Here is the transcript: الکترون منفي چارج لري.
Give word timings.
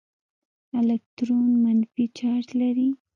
الکترون 0.79 1.49
منفي 1.63 2.03
چارج 2.17 2.47
لري. 2.61 2.89